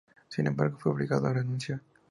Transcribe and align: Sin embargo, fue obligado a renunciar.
Sin 0.29 0.47
embargo, 0.47 0.79
fue 0.79 0.93
obligado 0.93 1.27
a 1.27 1.33
renunciar. 1.33 1.79